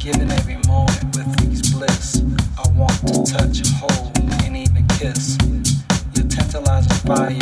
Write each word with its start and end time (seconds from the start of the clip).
given 0.00 0.30
every 0.30 0.56
moment 0.66 1.14
with 1.14 1.36
these 1.40 1.74
bliss. 1.74 2.22
I 2.58 2.68
want 2.72 2.92
to 3.06 3.22
touch, 3.30 3.58
and 3.58 3.68
hold, 3.76 4.18
and 4.44 4.56
even 4.56 4.86
kiss. 4.88 5.36
Your 6.14 6.26
tantalizing 6.26 6.90
fire. 7.06 7.39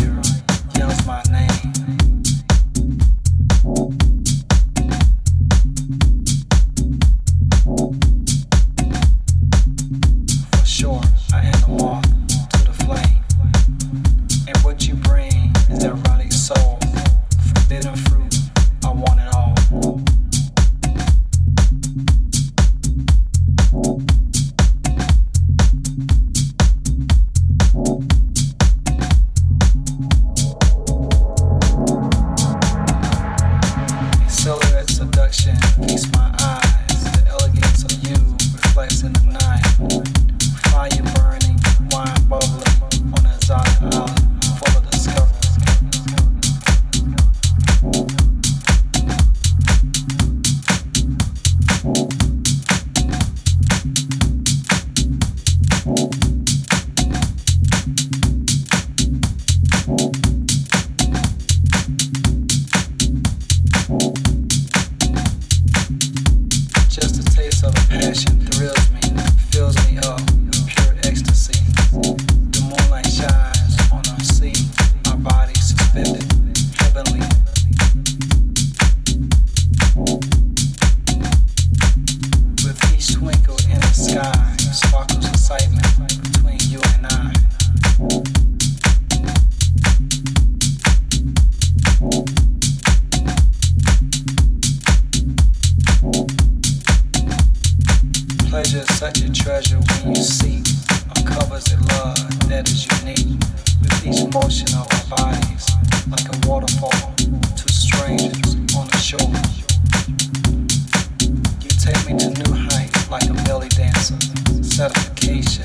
suffocation. 114.78 115.64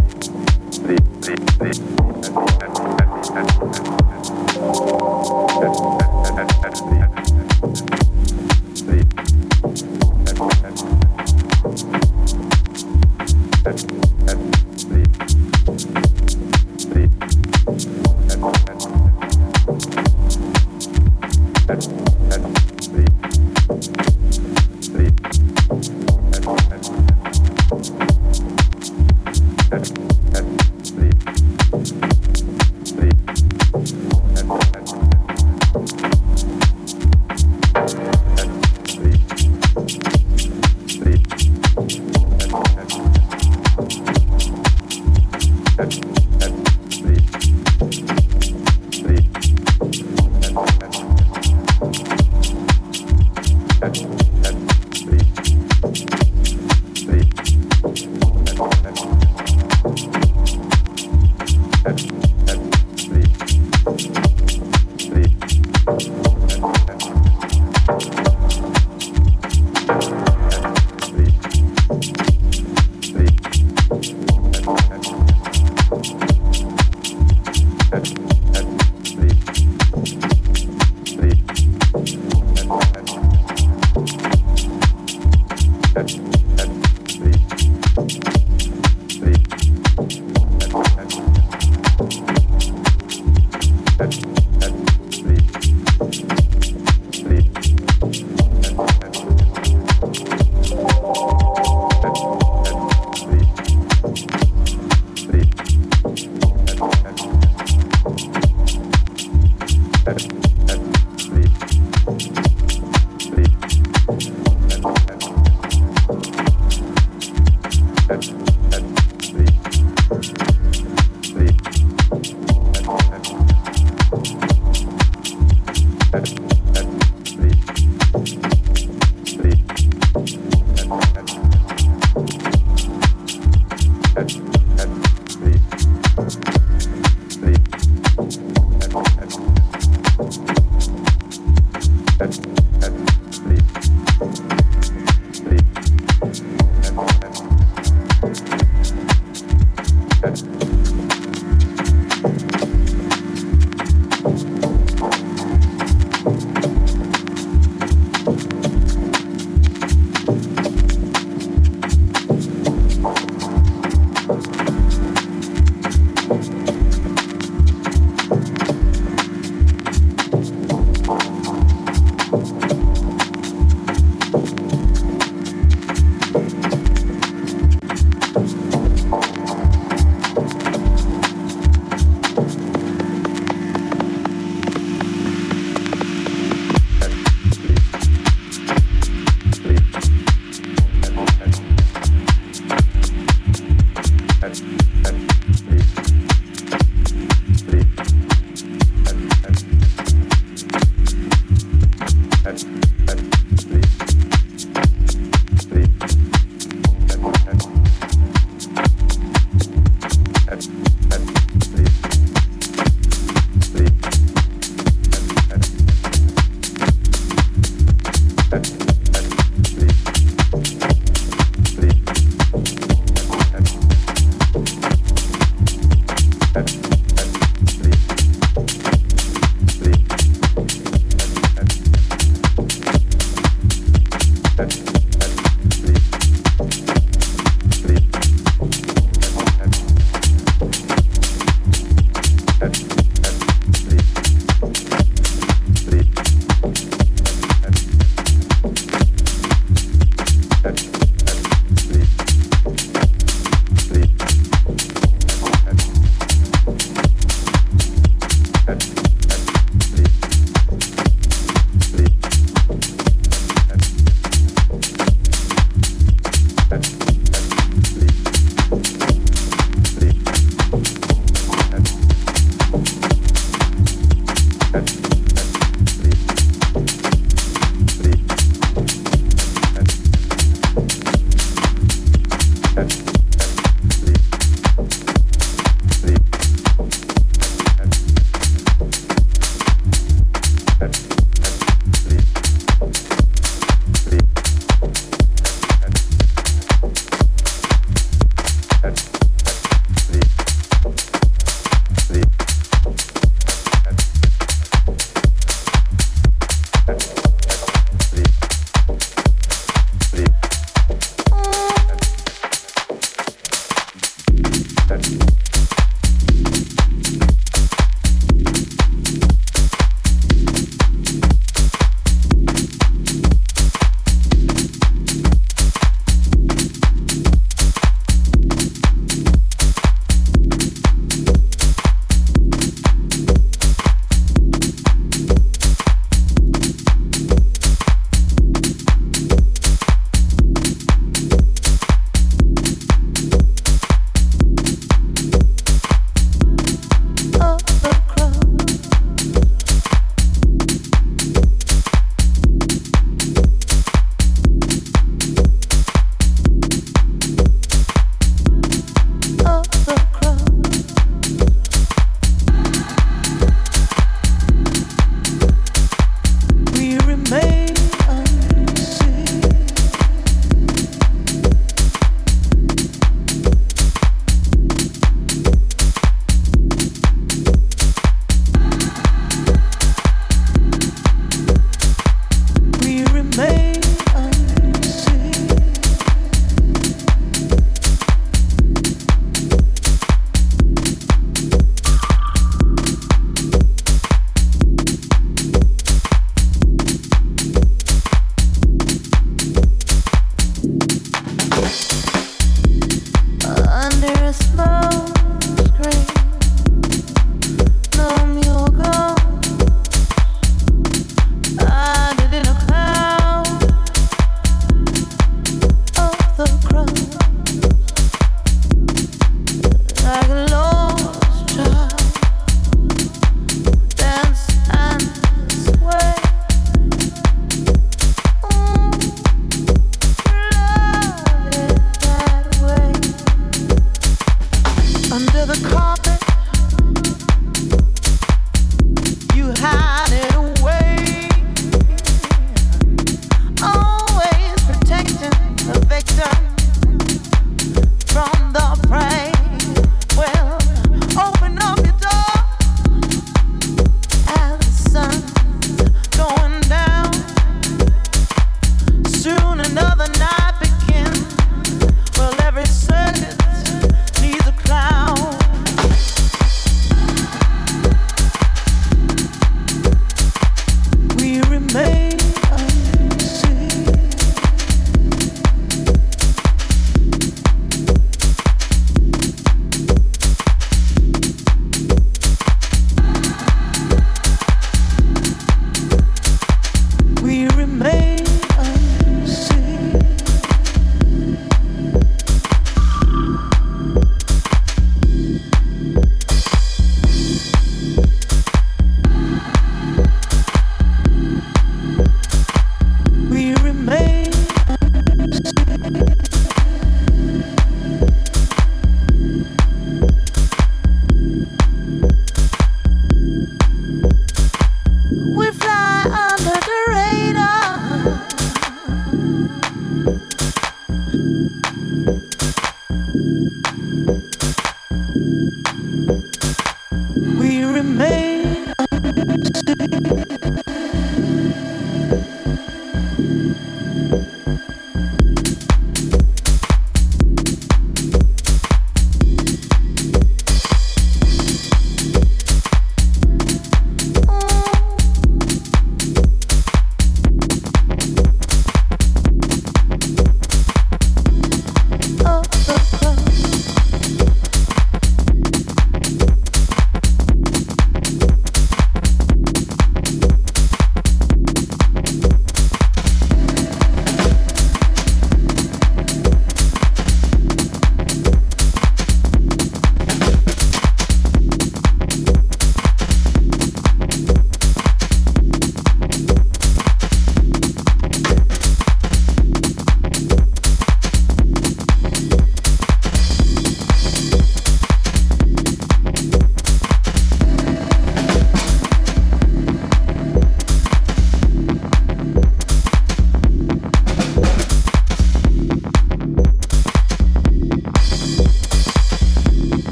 make 471.73 472.00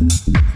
Mm-hmm. 0.00 0.47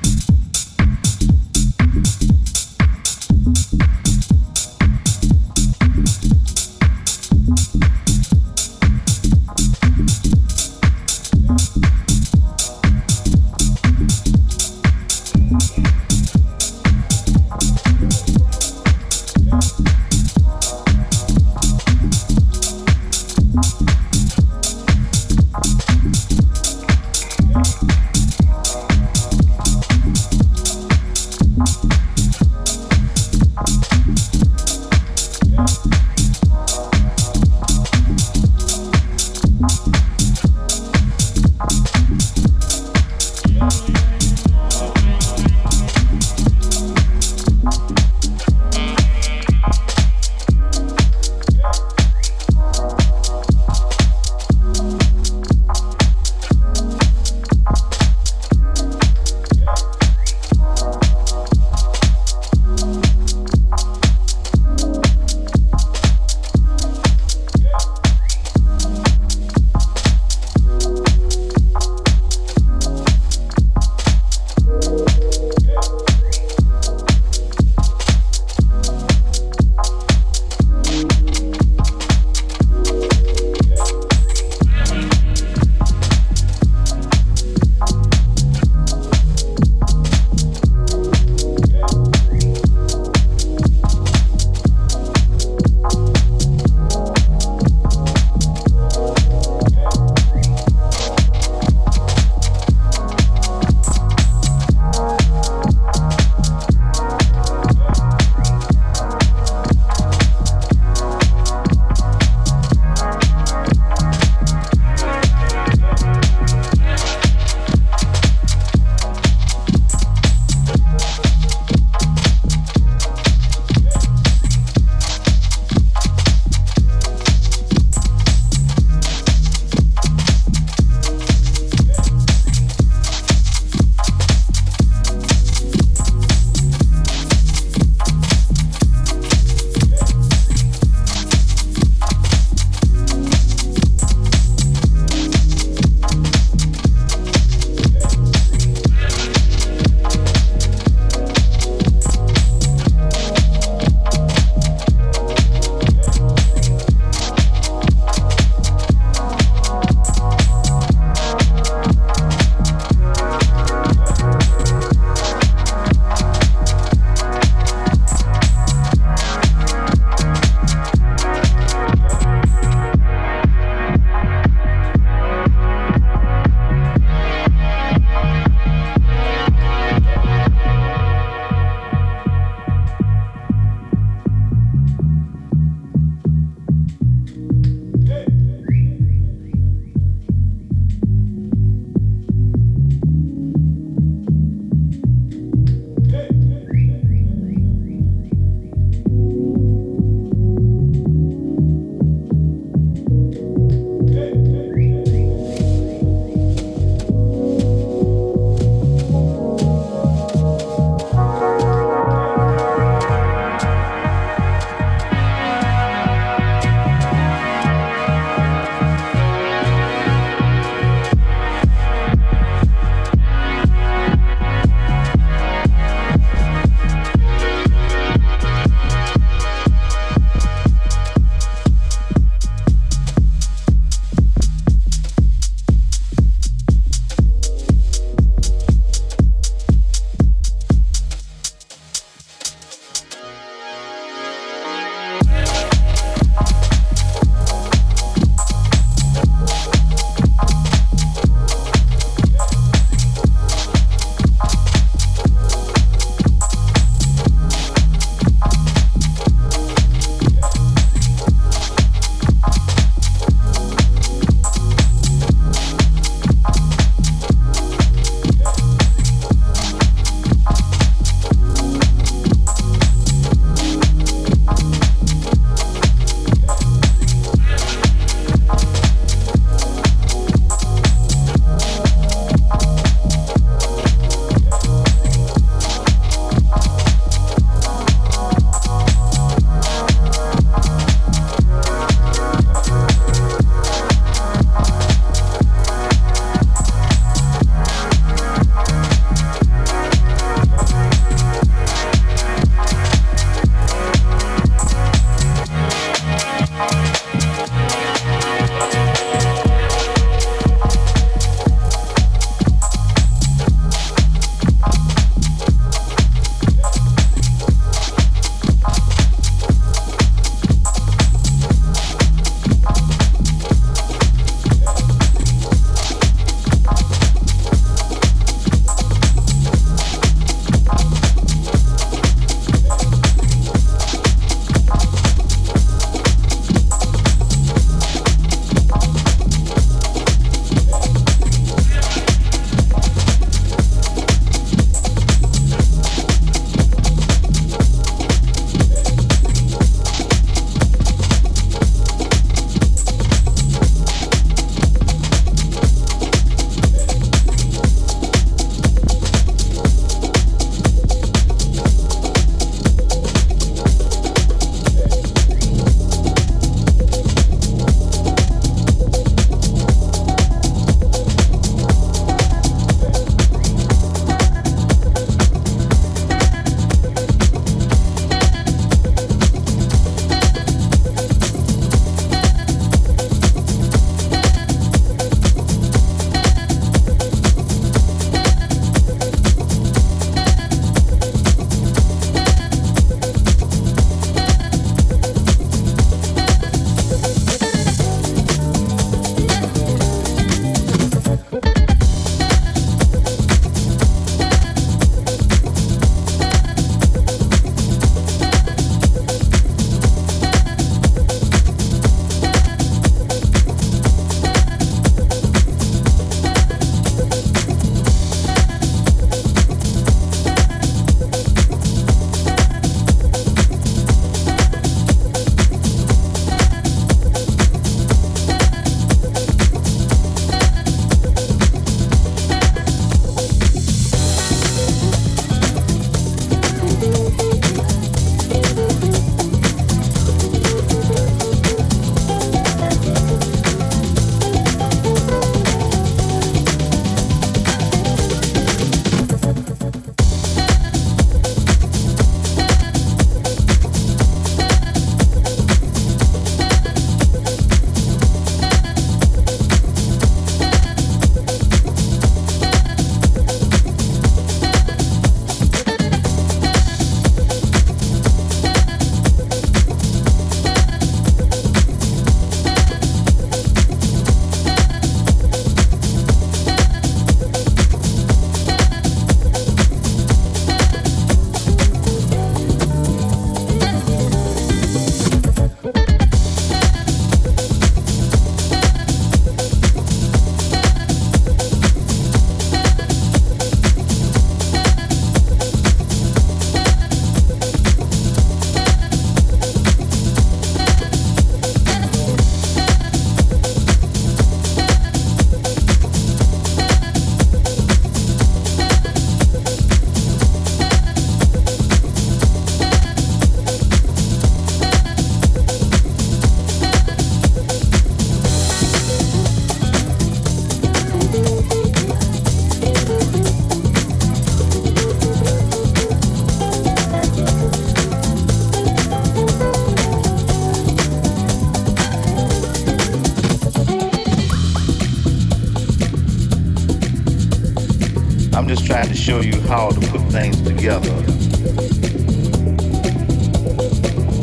How 539.52 539.68
to 539.68 539.80
put 539.88 540.00
things 540.10 540.40
together. 540.40 540.88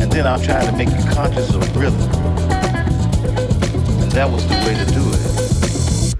And 0.01 0.11
then 0.11 0.25
I'm 0.25 0.41
trying 0.41 0.65
to 0.65 0.75
make 0.75 0.89
you 0.89 1.11
conscious 1.11 1.53
of 1.53 1.77
rhythm. 1.77 2.01
And 4.01 4.11
that 4.13 4.27
was 4.27 4.43
the 4.47 4.55
way 4.65 4.73
to 4.73 4.86
do 4.91 5.03
it. 5.13 6.15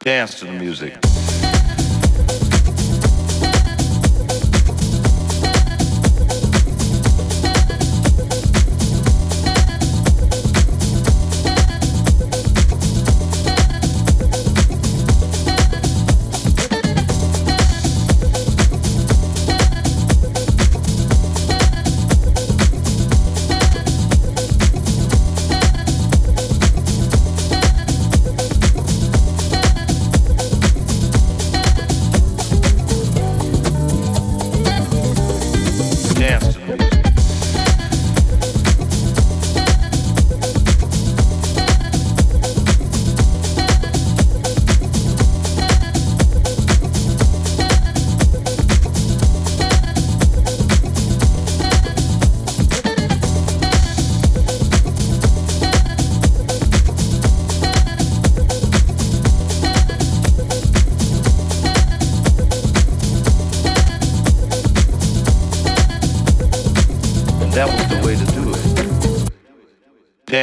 Dance 0.00 0.40
to 0.40 0.46
the 0.46 0.52
music. 0.52 0.98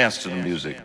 Dance 0.06 0.22
to 0.22 0.30
the 0.30 0.36
music. 0.36 0.85